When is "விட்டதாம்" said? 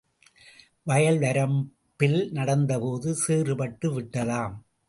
3.99-4.55